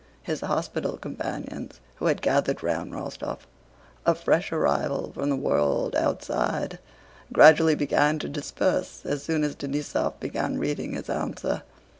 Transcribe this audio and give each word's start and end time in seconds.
His 0.23 0.41
hospital 0.41 0.97
companions, 0.97 1.79
who 1.97 2.07
had 2.07 2.23
gathered 2.23 2.63
round 2.63 2.91
Rostóv—a 2.91 4.15
fresh 4.15 4.51
arrival 4.51 5.11
from 5.13 5.29
the 5.29 5.35
world 5.35 5.95
outside—gradually 5.95 7.75
began 7.75 8.17
to 8.17 8.27
disperse 8.27 9.05
as 9.05 9.21
soon 9.21 9.43
as 9.43 9.55
Denísov 9.55 10.19
began 10.19 10.57
reading 10.57 10.93
his 10.93 11.07
answer. 11.07 11.61